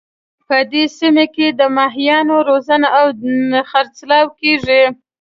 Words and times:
په 0.47 0.57
دې 0.71 0.83
سیمه 0.99 1.25
کې 1.35 1.47
د 1.59 1.61
ماهیانو 1.77 2.35
روزنه 2.49 2.87
او 2.99 3.07
خرڅلاو 3.69 4.27
کیږي 4.39 4.83